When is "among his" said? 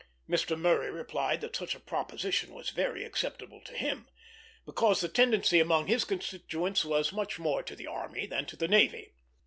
5.59-6.05